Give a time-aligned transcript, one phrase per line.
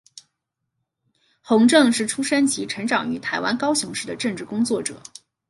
[1.43, 4.99] 洪正是出生及成长于台湾高雄市的政治工作者。